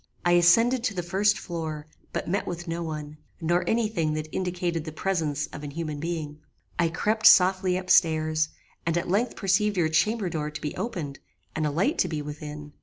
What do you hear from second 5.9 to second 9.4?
being. "I crept softly up stairs, and at length